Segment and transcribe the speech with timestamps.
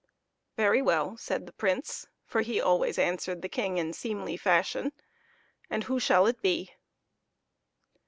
[0.57, 4.93] "Very well," said the Prince, for he always answered the King in seemly fashion;"
[5.69, 6.71] and who shall it be